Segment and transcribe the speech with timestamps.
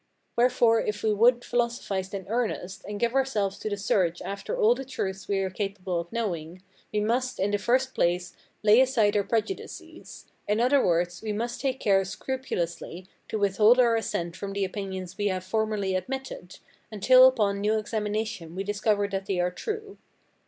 [0.35, 4.73] Wherefore if we would philosophize in earnest, and give ourselves to the search after all
[4.73, 9.15] the truths we are capable of knowing, we must, in the first place, lay aside
[9.15, 14.53] our prejudices; in other words, we must take care scrupulously to withhold our assent from
[14.53, 16.57] the opinions we have formerly admitted,
[16.91, 19.99] until upon new examination we discover that they are true.